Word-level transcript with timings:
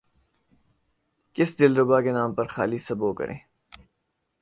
کس 1.35 1.49
دل 1.59 1.71
ربا 1.79 1.97
کے 2.03 2.11
نام 2.17 2.29
پہ 2.35 2.43
خالی 2.53 2.79
سبو 2.87 3.09
کریں 3.19 3.39